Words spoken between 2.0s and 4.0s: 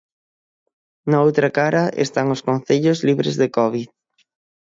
están os concellos libres de covid.